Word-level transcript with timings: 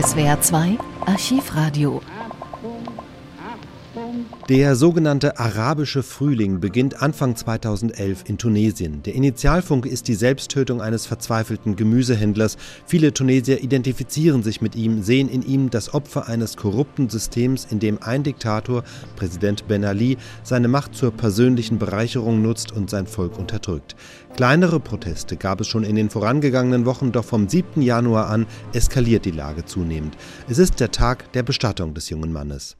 SWR 0.00 0.38
2 0.40 0.78
Archivradio 1.06 2.00
der 4.48 4.76
sogenannte 4.76 5.38
arabische 5.38 6.02
Frühling 6.02 6.58
beginnt 6.58 7.02
Anfang 7.02 7.36
2011 7.36 8.24
in 8.28 8.38
Tunesien. 8.38 9.02
Der 9.02 9.14
Initialfunke 9.14 9.90
ist 9.90 10.08
die 10.08 10.14
Selbsttötung 10.14 10.80
eines 10.80 11.04
verzweifelten 11.04 11.76
Gemüsehändlers. 11.76 12.56
Viele 12.86 13.12
Tunesier 13.12 13.62
identifizieren 13.62 14.42
sich 14.42 14.62
mit 14.62 14.74
ihm, 14.74 15.02
sehen 15.02 15.28
in 15.28 15.42
ihm 15.42 15.68
das 15.68 15.92
Opfer 15.92 16.28
eines 16.28 16.56
korrupten 16.56 17.10
Systems, 17.10 17.66
in 17.70 17.78
dem 17.78 18.02
ein 18.02 18.22
Diktator, 18.22 18.84
Präsident 19.16 19.68
Ben 19.68 19.84
Ali, 19.84 20.16
seine 20.44 20.68
Macht 20.68 20.94
zur 20.94 21.10
persönlichen 21.10 21.78
Bereicherung 21.78 22.40
nutzt 22.40 22.72
und 22.72 22.88
sein 22.88 23.06
Volk 23.06 23.38
unterdrückt. 23.38 23.96
Kleinere 24.34 24.80
Proteste 24.80 25.36
gab 25.36 25.60
es 25.60 25.68
schon 25.68 25.84
in 25.84 25.94
den 25.94 26.08
vorangegangenen 26.08 26.86
Wochen, 26.86 27.12
doch 27.12 27.26
vom 27.26 27.50
7. 27.50 27.82
Januar 27.82 28.30
an 28.30 28.46
eskaliert 28.72 29.26
die 29.26 29.30
Lage 29.30 29.66
zunehmend. 29.66 30.16
Es 30.48 30.56
ist 30.56 30.80
der 30.80 30.90
Tag 30.90 31.30
der 31.32 31.42
Bestattung 31.42 31.92
des 31.92 32.08
jungen 32.08 32.32
Mannes. 32.32 32.78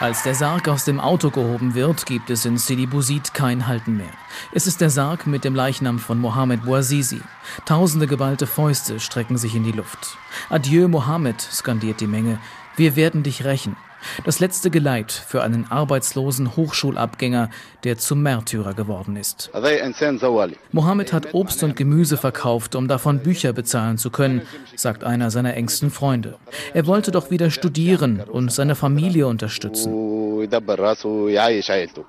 Als 0.00 0.22
der 0.22 0.36
Sarg 0.36 0.68
aus 0.68 0.84
dem 0.84 1.00
Auto 1.00 1.30
gehoben 1.30 1.74
wird, 1.74 2.06
gibt 2.06 2.30
es 2.30 2.44
in 2.44 2.56
Sidi 2.56 2.86
Bouzid 2.86 3.34
kein 3.34 3.66
Halten 3.66 3.96
mehr. 3.96 4.12
Es 4.52 4.68
ist 4.68 4.80
der 4.80 4.90
Sarg 4.90 5.26
mit 5.26 5.42
dem 5.42 5.56
Leichnam 5.56 5.98
von 5.98 6.20
Mohamed 6.20 6.64
Bouazizi. 6.64 7.20
Tausende 7.64 8.06
geballte 8.06 8.46
Fäuste 8.46 9.00
strecken 9.00 9.38
sich 9.38 9.56
in 9.56 9.64
die 9.64 9.72
Luft. 9.72 10.16
Adieu 10.50 10.86
Mohammed, 10.86 11.40
skandiert 11.40 12.00
die 12.00 12.06
Menge. 12.06 12.38
Wir 12.76 12.94
werden 12.94 13.24
dich 13.24 13.44
rächen. 13.44 13.76
Das 14.24 14.40
letzte 14.40 14.70
Geleit 14.70 15.12
für 15.12 15.42
einen 15.42 15.70
arbeitslosen 15.70 16.56
Hochschulabgänger, 16.56 17.50
der 17.84 17.98
zum 17.98 18.22
Märtyrer 18.22 18.74
geworden 18.74 19.16
ist. 19.16 19.50
Mohammed 20.72 21.12
hat 21.12 21.34
Obst 21.34 21.62
und 21.62 21.76
Gemüse 21.76 22.16
verkauft, 22.16 22.74
um 22.74 22.88
davon 22.88 23.20
Bücher 23.20 23.52
bezahlen 23.52 23.98
zu 23.98 24.10
können, 24.10 24.42
sagt 24.76 25.04
einer 25.04 25.30
seiner 25.30 25.54
engsten 25.54 25.90
Freunde. 25.90 26.36
Er 26.74 26.86
wollte 26.86 27.10
doch 27.10 27.30
wieder 27.30 27.50
studieren 27.50 28.20
und 28.20 28.52
seine 28.52 28.74
Familie 28.74 29.26
unterstützen. 29.26 30.07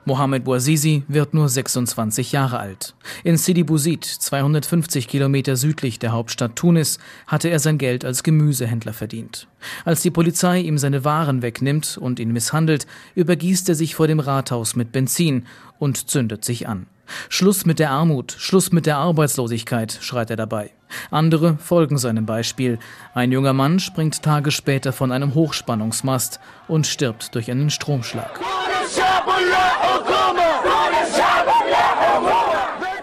Mohammed 0.06 0.44
Bouazizi 0.44 1.04
wird 1.08 1.34
nur 1.34 1.50
26 1.50 2.32
Jahre 2.32 2.60
alt. 2.60 2.96
In 3.24 3.38
Sidi 3.38 3.64
Bouzid, 3.64 4.06
250 4.06 5.08
Kilometer 5.08 5.56
südlich 5.56 6.00
der 6.00 6.12
Hauptstadt 6.12 6.56
Tunis, 6.56 7.00
hatte 7.28 7.50
er 7.50 7.60
sein 7.60 7.78
Geld 7.78 8.06
als 8.06 8.24
Gemüsehändler 8.24 8.94
verdient. 8.94 9.48
Als 9.86 10.02
die 10.02 10.12
Polizei 10.12 10.60
ihm 10.62 10.78
seine 10.78 11.04
Waren 11.04 11.42
wegnimmt 11.42 11.98
und 11.98 12.20
ihn 12.20 12.32
misshandelt, 12.32 12.88
übergießt 13.16 13.70
er 13.70 13.76
sich 13.76 13.96
vor 13.96 14.08
dem 14.08 14.20
Rathaus 14.20 14.76
mit 14.76 14.92
Benzin 14.92 15.46
und 15.80 16.10
zündet 16.10 16.46
sich 16.46 16.68
an. 16.68 16.88
Schluss 17.28 17.66
mit 17.66 17.80
der 17.80 17.92
Armut, 17.92 18.36
Schluss 18.38 18.72
mit 18.72 18.86
der 18.86 18.98
Arbeitslosigkeit, 18.98 19.98
schreit 20.02 20.30
er 20.30 20.36
dabei. 20.36 20.72
Andere 21.12 21.58
folgen 21.58 21.98
seinem 21.98 22.26
Beispiel. 22.26 22.80
Ein 23.14 23.32
junger 23.32 23.54
Mann 23.54 23.80
springt 23.80 24.22
Tage 24.22 24.52
später 24.52 24.94
von 24.94 25.12
einem 25.12 25.34
Hochspannungsmast 25.34 26.40
und 26.68 26.88
stirbt 26.88 27.36
durch 27.36 27.52
einen 27.52 27.70
Stromschlag. 27.70 28.40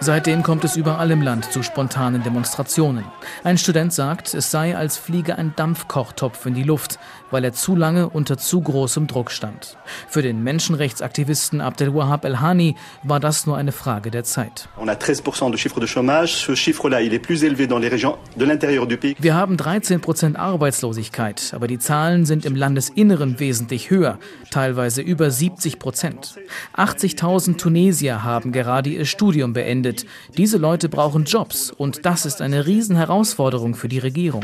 Seitdem 0.07 0.45
kommt 0.45 0.63
es 0.63 0.77
überall 0.77 1.11
im 1.11 1.21
Land 1.21 1.51
zu 1.53 1.65
spontanen 1.65 2.23
Demonstrationen. 2.23 3.05
Ein 3.43 3.59
Student 3.59 3.93
sagt, 3.93 4.35
es 4.35 4.53
sei, 4.53 4.77
als 4.77 4.97
fliege 4.97 5.37
ein 5.37 5.53
Dampfkochtopf 5.57 6.47
in 6.47 6.55
die 6.55 6.63
Luft, 6.63 7.01
weil 7.33 7.43
er 7.43 7.53
zu 7.53 7.75
lange 7.75 8.09
unter 8.09 8.39
zu 8.39 8.61
großem 8.61 9.09
Druck 9.09 9.33
stand. 9.33 9.77
Für 10.07 10.23
den 10.23 10.45
Menschenrechtsaktivisten 10.45 11.61
Abdel 11.61 11.93
Wahab 11.93 12.25
El-Hani 12.25 12.77
war 13.03 13.19
das 13.19 13.47
nur 13.47 13.57
eine 13.57 13.73
Frage 13.73 14.13
der 14.13 14.23
Zeit. 14.23 14.69
Wir 19.19 19.35
haben 19.35 19.57
13 19.57 20.01
Prozent 20.01 20.39
Arbeitslosigkeit, 20.39 21.51
aber 21.53 21.67
die 21.67 21.81
Zahlen 21.81 22.27
sind 22.27 22.45
im 22.45 22.55
Landesinneren 22.55 23.41
wesentlich 23.41 23.91
höher, 23.91 24.21
teilweise 24.53 25.03
über 25.03 25.33
70 25.33 25.81
Prozent. 25.81 26.37
80.000 26.77 27.57
Tunesier 27.57 28.23
haben 28.23 28.53
gerade 28.53 28.91
ihr 28.91 29.05
Studium 29.05 29.53
beendet 29.53 29.96
findet. 30.01 30.37
Diese 30.37 30.59
Leute 30.59 30.89
brauchen 30.89 31.25
Jobs 31.25 31.71
und 31.71 32.05
das 32.05 32.27
ist 32.27 32.41
eine 32.41 32.67
Riesenherausforderung 32.67 33.75
für 33.75 33.89
die 33.89 33.99
Regierung. 33.99 34.43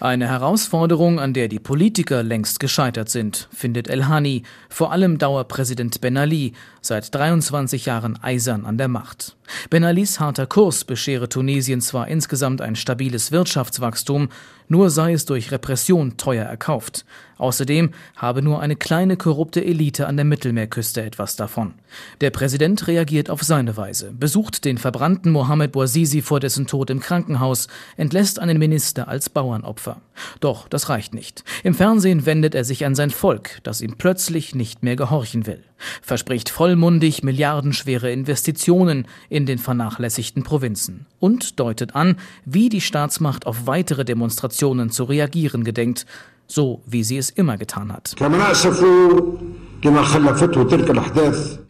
Eine 0.00 0.28
Herausforderung, 0.28 1.20
an 1.20 1.32
der 1.34 1.48
die 1.48 1.58
Politiker 1.58 2.22
längst 2.22 2.60
gescheitert 2.60 3.10
sind, 3.10 3.48
findet 3.52 3.88
El-Hani, 3.88 4.42
vor 4.68 4.92
allem 4.92 5.18
Dauerpräsident 5.18 6.00
Ben 6.00 6.16
Ali, 6.16 6.52
seit 6.80 7.14
23 7.14 7.86
Jahren 7.86 8.18
eisern 8.22 8.64
an 8.64 8.78
der 8.78 8.88
Macht. 8.88 9.36
Ben 9.68 9.84
Alis 9.84 10.20
harter 10.20 10.46
Kurs 10.46 10.84
beschere 10.84 11.28
Tunesien 11.28 11.80
zwar 11.80 12.08
insgesamt 12.08 12.60
ein 12.60 12.76
stabiles 12.76 13.32
Wirtschaftswachstum, 13.32 14.28
nur 14.70 14.88
sei 14.88 15.12
es 15.12 15.26
durch 15.26 15.50
Repression 15.50 16.16
teuer 16.16 16.46
erkauft. 16.46 17.04
Außerdem 17.38 17.90
habe 18.16 18.40
nur 18.40 18.60
eine 18.60 18.76
kleine 18.76 19.16
korrupte 19.16 19.64
Elite 19.64 20.06
an 20.06 20.16
der 20.16 20.24
Mittelmeerküste 20.24 21.02
etwas 21.02 21.36
davon. 21.36 21.74
Der 22.20 22.30
Präsident 22.30 22.86
reagiert 22.86 23.30
auf 23.30 23.42
seine 23.42 23.76
Weise, 23.76 24.12
besucht 24.12 24.64
den 24.64 24.78
verbrannten 24.78 25.32
Mohamed 25.32 25.72
Bouazizi 25.72 26.22
vor 26.22 26.38
dessen 26.38 26.66
Tod 26.66 26.88
im 26.90 27.00
Krankenhaus, 27.00 27.66
entlässt 27.96 28.38
einen 28.38 28.58
Minister 28.58 29.08
als 29.08 29.28
Bauernopfer. 29.28 30.00
Doch 30.38 30.68
das 30.68 30.88
reicht 30.88 31.14
nicht. 31.14 31.44
Im 31.64 31.74
Fernsehen 31.74 32.24
wendet 32.24 32.54
er 32.54 32.64
sich 32.64 32.86
an 32.86 32.94
sein 32.94 33.10
Volk, 33.10 33.58
das 33.64 33.80
ihm 33.80 33.96
plötzlich 33.98 34.54
nicht 34.54 34.82
mehr 34.82 34.96
gehorchen 34.96 35.46
will 35.46 35.64
verspricht 36.02 36.48
vollmundig 36.48 37.22
milliardenschwere 37.22 38.10
Investitionen 38.10 39.06
in 39.28 39.46
den 39.46 39.58
vernachlässigten 39.58 40.42
Provinzen 40.42 41.06
und 41.18 41.58
deutet 41.60 41.94
an, 41.94 42.16
wie 42.44 42.68
die 42.68 42.80
Staatsmacht 42.80 43.46
auf 43.46 43.66
weitere 43.66 44.04
Demonstrationen 44.04 44.90
zu 44.90 45.04
reagieren 45.04 45.64
gedenkt, 45.64 46.06
so 46.46 46.82
wie 46.86 47.04
sie 47.04 47.18
es 47.18 47.30
immer 47.30 47.56
getan 47.56 47.92
hat. 47.92 48.14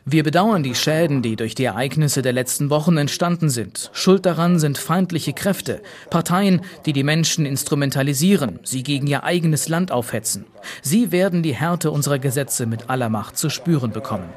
Wir 0.05 0.25
bedauern 0.25 0.65
die 0.65 0.75
Schäden, 0.75 1.23
die 1.23 1.37
durch 1.37 1.55
die 1.55 1.65
Ereignisse 1.65 2.23
der 2.23 2.33
letzten 2.33 2.69
Wochen 2.69 2.97
entstanden 2.97 3.49
sind. 3.51 3.91
Schuld 3.93 4.27
daran 4.27 4.59
sind 4.59 4.79
feindliche 4.79 5.33
Kräfte, 5.33 5.81
Parteien, 6.11 6.63
die 6.87 6.93
die 6.93 7.05
Menschen 7.05 7.47
instrumentalisieren, 7.47 8.59
sie 8.65 8.83
gegen 8.83 9.07
ihr 9.07 9.23
eigenes 9.23 9.69
Land 9.69 9.93
aufhetzen. 9.93 10.47
Sie 10.83 11.13
werden 11.13 11.45
die 11.45 11.55
Härte 11.55 11.93
unserer 11.93 12.19
Gesetze 12.19 12.67
mit 12.67 12.91
aller 12.91 13.11
Macht 13.11 13.39
zu 13.39 13.49
spüren 13.49 13.93
bekommen. 13.93 14.29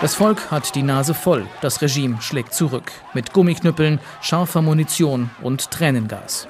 Das 0.00 0.14
Volk 0.14 0.50
hat 0.50 0.74
die 0.74 0.82
Nase 0.82 1.12
voll, 1.12 1.46
das 1.60 1.82
Regime 1.82 2.22
schlägt 2.22 2.54
zurück, 2.54 2.90
mit 3.12 3.34
Gummiknüppeln, 3.34 4.00
scharfer 4.22 4.62
Munition 4.62 5.28
und 5.42 5.70
Tränengas. 5.70 6.48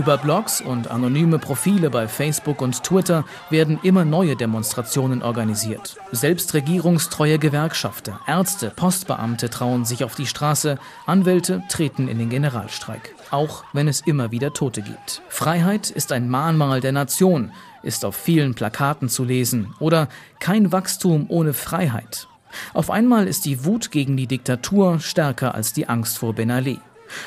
Über 0.00 0.16
Blogs 0.16 0.62
und 0.62 0.90
anonyme 0.90 1.38
Profile 1.38 1.90
bei 1.90 2.08
Facebook 2.08 2.62
und 2.62 2.82
Twitter 2.82 3.24
werden 3.50 3.78
immer 3.82 4.06
neue 4.06 4.34
Demonstrationen 4.34 5.22
organisiert. 5.22 5.96
Selbst 6.10 6.54
regierungstreue 6.54 7.38
Gewerkschafter, 7.38 8.18
Ärzte, 8.26 8.72
Postbeamte 8.74 9.50
trauen 9.50 9.84
sich 9.84 10.02
auf 10.04 10.14
die 10.14 10.26
Straße, 10.26 10.78
Anwälte 11.04 11.64
treten 11.68 12.08
in 12.08 12.18
den 12.18 12.30
Generalstreik. 12.30 13.14
Auch 13.30 13.64
wenn 13.74 13.88
es 13.88 14.00
immer 14.00 14.30
wieder 14.30 14.54
Tote 14.54 14.80
gibt. 14.80 15.22
Freiheit 15.28 15.90
ist 15.90 16.12
ein 16.12 16.30
Mahnmal 16.30 16.80
der 16.80 16.92
Nation, 16.92 17.52
ist 17.82 18.04
auf 18.04 18.16
vielen 18.16 18.54
Plakaten 18.54 19.08
zu 19.08 19.24
lesen. 19.24 19.74
Oder 19.80 20.08
kein 20.38 20.72
Wachstum 20.72 21.26
ohne 21.28 21.52
Freiheit. 21.52 22.26
Auf 22.72 22.90
einmal 22.90 23.26
ist 23.26 23.44
die 23.44 23.64
Wut 23.64 23.90
gegen 23.90 24.16
die 24.16 24.26
Diktatur 24.26 24.98
stärker 25.00 25.54
als 25.54 25.72
die 25.72 25.88
Angst 25.88 26.16
vor 26.16 26.32
Ben 26.32 26.50
Ali. 26.50 26.80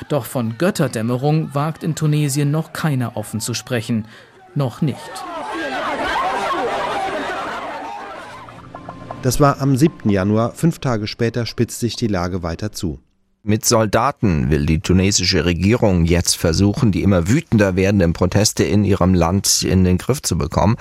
Doch 0.08 0.24
von 0.24 0.58
Götterdämmerung 0.58 1.54
wagt 1.54 1.82
in 1.82 1.94
Tunesien 1.94 2.50
noch 2.50 2.72
keiner 2.72 3.16
offen 3.16 3.40
zu 3.40 3.54
sprechen. 3.54 4.06
Noch 4.54 4.82
nicht. 4.82 4.98
Das 9.22 9.40
war 9.40 9.60
am 9.60 9.76
7. 9.76 10.10
Januar. 10.10 10.52
Fünf 10.52 10.80
Tage 10.80 11.06
später 11.06 11.46
spitzt 11.46 11.80
sich 11.80 11.96
die 11.96 12.08
Lage 12.08 12.42
weiter 12.42 12.72
zu. 12.72 13.00
Mit 13.46 13.66
Soldaten 13.66 14.48
will 14.48 14.64
die 14.64 14.80
tunesische 14.80 15.44
Regierung 15.44 16.06
jetzt 16.06 16.38
versuchen, 16.38 16.92
die 16.92 17.02
immer 17.02 17.28
wütender 17.28 17.76
werdenden 17.76 18.14
Proteste 18.14 18.64
in 18.64 18.84
ihrem 18.84 19.12
Land 19.12 19.62
in 19.64 19.84
den 19.84 19.98
Griff 19.98 20.22
zu 20.22 20.38
bekommen. 20.38 20.76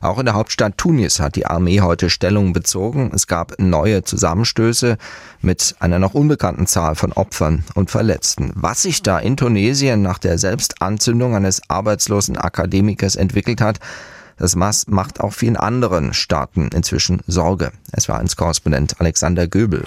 Auch 0.00 0.20
in 0.20 0.24
der 0.24 0.36
Hauptstadt 0.36 0.78
Tunis 0.78 1.18
hat 1.18 1.34
die 1.34 1.46
Armee 1.46 1.80
heute 1.80 2.10
Stellung 2.10 2.52
bezogen. 2.52 3.10
Es 3.12 3.26
gab 3.26 3.58
neue 3.58 4.04
Zusammenstöße 4.04 4.96
mit 5.42 5.74
einer 5.80 5.98
noch 5.98 6.14
unbekannten 6.14 6.68
Zahl 6.68 6.94
von 6.94 7.12
Opfern 7.12 7.64
und 7.74 7.90
Verletzten. 7.90 8.52
Was 8.54 8.82
sich 8.82 9.02
da 9.02 9.18
in 9.18 9.36
Tunesien 9.36 10.00
nach 10.00 10.18
der 10.18 10.38
Selbstanzündung 10.38 11.34
eines 11.34 11.62
arbeitslosen 11.68 12.36
Akademikers 12.36 13.16
entwickelt 13.16 13.60
hat, 13.60 13.80
das 14.36 14.54
macht 14.54 15.18
auch 15.18 15.32
vielen 15.32 15.56
anderen 15.56 16.14
Staaten 16.14 16.68
inzwischen 16.72 17.22
Sorge. 17.26 17.72
Es 17.90 18.08
war 18.08 18.20
ins 18.20 18.36
Korrespondent 18.36 19.00
Alexander 19.00 19.48
Göbel. 19.48 19.82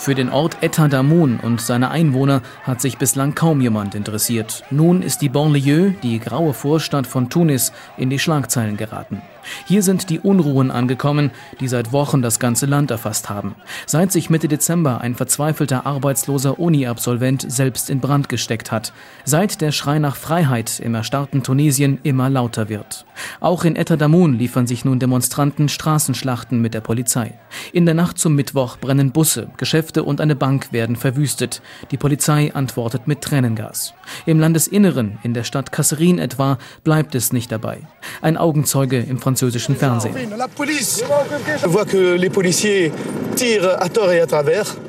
Für 0.00 0.14
den 0.14 0.30
Ort 0.30 0.62
Etta 0.62 0.88
Damoun 0.88 1.38
und 1.40 1.60
seine 1.60 1.90
Einwohner 1.90 2.40
hat 2.62 2.80
sich 2.80 2.96
bislang 2.96 3.34
kaum 3.34 3.60
jemand 3.60 3.94
interessiert. 3.94 4.64
Nun 4.70 5.02
ist 5.02 5.20
die 5.20 5.28
Banlieue, 5.28 5.90
die 5.90 6.18
graue 6.18 6.54
Vorstadt 6.54 7.06
von 7.06 7.28
Tunis, 7.28 7.70
in 7.98 8.08
die 8.08 8.18
Schlagzeilen 8.18 8.78
geraten. 8.78 9.20
Hier 9.66 9.82
sind 9.82 10.10
die 10.10 10.20
Unruhen 10.20 10.70
angekommen, 10.70 11.30
die 11.60 11.68
seit 11.68 11.92
Wochen 11.92 12.22
das 12.22 12.38
ganze 12.38 12.66
Land 12.66 12.90
erfasst 12.90 13.28
haben. 13.28 13.54
Seit 13.86 14.12
sich 14.12 14.30
Mitte 14.30 14.48
Dezember 14.48 15.00
ein 15.00 15.14
verzweifelter 15.14 15.86
arbeitsloser 15.86 16.58
Uni-Absolvent 16.58 17.50
selbst 17.50 17.90
in 17.90 18.00
Brand 18.00 18.28
gesteckt 18.28 18.72
hat. 18.72 18.92
Seit 19.24 19.60
der 19.60 19.72
Schrei 19.72 19.98
nach 19.98 20.16
Freiheit 20.16 20.80
im 20.80 20.94
erstarrten 20.94 21.42
Tunesien 21.42 21.98
immer 22.02 22.30
lauter 22.30 22.68
wird. 22.68 23.06
Auch 23.40 23.64
in 23.64 23.76
Etadamun 23.76 24.38
liefern 24.38 24.66
sich 24.66 24.84
nun 24.84 24.98
Demonstranten 24.98 25.68
Straßenschlachten 25.68 26.60
mit 26.60 26.74
der 26.74 26.80
Polizei. 26.80 27.34
In 27.72 27.86
der 27.86 27.94
Nacht 27.94 28.18
zum 28.18 28.34
Mittwoch 28.34 28.76
brennen 28.78 29.12
Busse, 29.12 29.50
Geschäfte 29.56 29.99
und 30.04 30.20
eine 30.20 30.36
Bank 30.36 30.72
werden 30.72 30.96
verwüstet. 30.96 31.62
Die 31.90 31.96
Polizei 31.96 32.52
antwortet 32.54 33.06
mit 33.06 33.20
Tränengas. 33.22 33.94
Im 34.26 34.40
Landesinneren, 34.40 35.18
in 35.22 35.34
der 35.34 35.44
Stadt 35.44 35.72
Kasserin 35.72 36.18
etwa, 36.18 36.58
bleibt 36.84 37.14
es 37.14 37.32
nicht 37.32 37.52
dabei. 37.52 37.78
Ein 38.22 38.36
Augenzeuge 38.36 38.98
im 38.98 39.18
französischen 39.18 39.76
Fernsehen. 39.76 40.14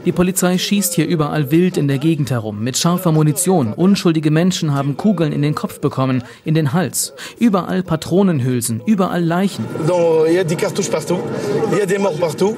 Die 0.05 0.11
Polizei 0.11 0.57
schießt 0.57 0.93
hier 0.95 1.07
überall 1.07 1.51
wild 1.51 1.77
in 1.77 1.87
der 1.87 1.99
Gegend 1.99 2.31
herum, 2.31 2.63
mit 2.63 2.77
scharfer 2.77 3.11
Munition. 3.11 3.73
Unschuldige 3.73 4.31
Menschen 4.31 4.73
haben 4.73 4.97
Kugeln 4.97 5.31
in 5.31 5.41
den 5.41 5.55
Kopf 5.55 5.79
bekommen, 5.79 6.23
in 6.43 6.53
den 6.53 6.73
Hals. 6.73 7.13
Überall 7.39 7.83
Patronenhülsen, 7.83 8.81
überall 8.85 9.23
Leichen. 9.23 9.65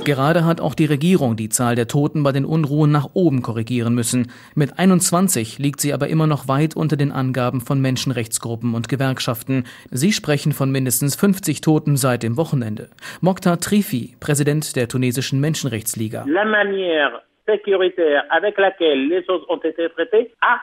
Gerade 0.03 0.45
hat 0.45 0.61
auch 0.61 0.73
die 0.73 0.85
Regierung 0.85 1.35
die 1.35 1.49
Zahl 1.49 1.75
der 1.75 1.87
Toten 1.87 2.23
bei 2.23 2.31
den 2.31 2.45
Unruhen 2.45 2.91
nach 2.91 3.09
oben 3.13 3.41
korrigieren 3.41 3.93
müssen. 3.93 4.31
Mit 4.55 4.79
21 4.79 5.59
liegt 5.59 5.81
sie 5.81 5.93
aber 5.93 6.07
immer 6.07 6.27
noch 6.27 6.47
weit 6.47 6.75
unter 6.75 6.95
den 6.95 7.11
Angaben 7.11 7.61
von 7.61 7.81
Menschenrechtsgruppen 7.81 8.73
und 8.73 8.89
Gewerkschaften. 8.89 9.65
Sie 9.91 10.13
sprechen 10.13 10.53
von 10.53 10.71
mindestens 10.71 11.15
50 11.15 11.61
Toten 11.61 11.97
seit 11.97 12.23
dem 12.23 12.37
Wochenende. 12.37 12.89
Mokhtar 13.21 13.59
Trifi, 13.59 14.15
Präsident 14.19 14.75
der 14.75 14.87
tunesischen 14.87 15.39
Menschenrechtsliga. 15.73 16.25
La 16.27 16.45
manière 16.45 17.21
sécuritaire 17.47 18.23
avec 18.29 18.57
laquelle 18.57 19.09
les 19.09 19.23
choses 19.25 19.43
ont 19.49 19.57
été 19.57 19.89
traitées 19.89 20.31
a 20.41 20.59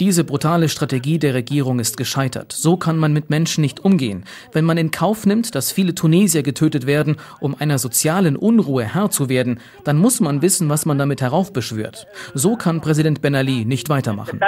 diese 0.00 0.24
brutale 0.24 0.68
Strategie 0.68 1.20
der 1.20 1.32
Regierung 1.32 1.78
ist 1.78 1.96
gescheitert. 1.96 2.50
So 2.50 2.76
kann 2.76 2.98
man 2.98 3.12
mit 3.12 3.30
Menschen 3.30 3.60
nicht 3.62 3.84
umgehen. 3.84 4.24
Wenn 4.52 4.64
man 4.64 4.78
in 4.78 4.90
Kauf 4.90 5.26
nimmt, 5.26 5.54
dass 5.54 5.70
viele 5.70 5.94
Tunesier 5.94 6.42
getötet 6.42 6.88
werden, 6.88 7.18
um 7.40 7.54
einer 7.56 7.78
sozialen 7.78 8.36
Unruhe 8.36 8.82
Herr 8.82 9.10
zu 9.10 9.28
werden, 9.28 9.60
dann 9.84 9.96
muss 9.96 10.18
man 10.18 10.42
wissen, 10.42 10.68
was 10.68 10.86
man 10.86 10.98
damit 10.98 11.22
heraufbeschwört. 11.22 12.08
So 12.34 12.56
kann 12.56 12.80
Präsident 12.80 13.22
Ben 13.22 13.36
Ali 13.36 13.64
nicht 13.64 13.88
weitermachen. 13.88 14.40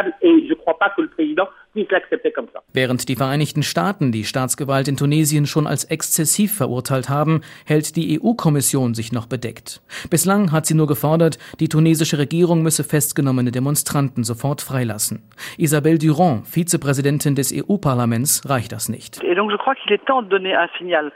Während 2.72 3.08
die 3.08 3.16
Vereinigten 3.16 3.62
Staaten 3.62 4.12
die 4.12 4.24
Staatsgewalt 4.24 4.88
in 4.88 4.96
Tunesien 4.96 5.46
schon 5.46 5.66
als 5.66 5.84
exzessiv 5.84 6.56
verurteilt 6.56 7.08
haben, 7.08 7.42
hält 7.66 7.96
die 7.96 8.20
EU-Kommission 8.20 8.94
sich 8.94 9.12
noch 9.12 9.26
bedeckt. 9.26 9.80
Bislang 10.10 10.52
hat 10.52 10.66
sie 10.66 10.74
nur 10.74 10.86
gefordert, 10.86 11.38
die 11.60 11.68
tunesische 11.68 12.18
Regierung 12.18 12.62
müsse 12.62 12.84
festgenommene 12.84 13.50
Demonstranten 13.50 14.24
sofort 14.24 14.60
freilassen. 14.62 15.22
Isabelle 15.58 15.98
Durand, 15.98 16.46
Vizepräsidentin 16.46 17.34
des 17.34 17.52
EU-Parlaments, 17.54 18.48
reicht 18.48 18.72
das 18.72 18.88
nicht. 18.88 19.22
Et 19.22 19.36
donc 19.36 19.50
je 19.50 19.56
crois 19.56 19.74
qu'il 19.74 19.92
est 19.92 20.04
temps 20.06 20.22
de 20.22 20.28
donner 20.28 20.54
un 20.56 20.68
signal 20.78 21.12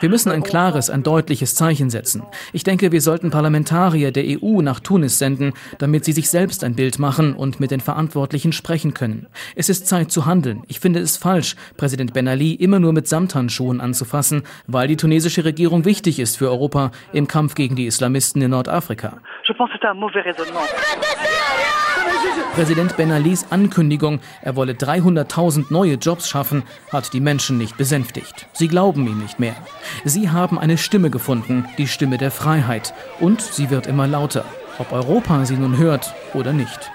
wir 0.00 0.08
müssen 0.08 0.30
ein 0.32 0.42
klares, 0.42 0.90
ein 0.90 1.02
deutliches 1.02 1.54
Zeichen 1.54 1.90
setzen. 1.90 2.22
Ich 2.52 2.64
denke, 2.64 2.92
wir 2.92 3.00
sollten 3.00 3.30
Parlamentarier 3.30 4.12
der 4.12 4.24
EU 4.24 4.60
nach 4.62 4.80
Tunis 4.80 5.18
senden, 5.18 5.52
damit 5.78 6.04
sie 6.04 6.12
sich 6.12 6.30
selbst 6.30 6.64
ein 6.64 6.74
Bild 6.74 6.98
machen 6.98 7.34
und 7.34 7.60
mit 7.60 7.70
den 7.70 7.80
Verantwortlichen 7.80 8.52
sprechen 8.52 8.94
können. 8.94 9.26
Es 9.54 9.68
ist 9.68 9.86
Zeit 9.86 10.10
zu 10.10 10.26
handeln. 10.26 10.62
Ich 10.68 10.80
finde 10.80 11.00
es 11.00 11.16
falsch, 11.16 11.56
Präsident 11.76 12.12
Ben 12.12 12.28
Ali 12.28 12.52
immer 12.54 12.80
nur 12.80 12.92
mit 12.92 13.08
Samthandschuhen 13.08 13.80
anzufassen, 13.80 14.42
weil 14.66 14.88
die 14.88 14.96
tunesische 14.96 15.44
Regierung 15.44 15.84
wichtig 15.84 16.18
ist 16.18 16.36
für 16.36 16.50
Europa 16.50 16.90
im 17.12 17.26
Kampf 17.28 17.54
gegen 17.54 17.76
die 17.76 17.86
Islamisten 17.86 18.42
in 18.42 18.50
Nordafrika. 18.50 19.20
Präsident 22.54 22.96
Ben 22.96 23.12
Alis 23.12 23.46
Ankündigung, 23.50 24.20
er 24.40 24.56
wolle 24.56 24.72
300.000 24.72 25.66
neue 25.68 25.94
Jobs 25.94 26.28
schaffen, 26.28 26.62
hat 26.90 27.12
die 27.12 27.20
Menschen 27.20 27.58
nicht 27.58 27.76
besänftigt. 27.76 28.46
Sie 28.54 28.68
glauben 28.68 29.06
ihm 29.06 29.18
nicht 29.18 29.38
mehr. 29.38 29.56
Sie 30.04 30.30
haben 30.30 30.58
eine 30.58 30.78
Stimme 30.78 31.10
gefunden, 31.10 31.66
die 31.76 31.86
Stimme 31.86 32.16
der 32.16 32.30
Freiheit. 32.30 32.94
Und 33.20 33.42
sie 33.42 33.68
wird 33.68 33.86
immer 33.86 34.06
lauter, 34.06 34.44
ob 34.78 34.92
Europa 34.92 35.44
sie 35.44 35.56
nun 35.56 35.76
hört 35.76 36.14
oder 36.32 36.54
nicht. 36.54 36.90